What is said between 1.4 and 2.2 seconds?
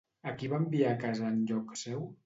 lloc seu?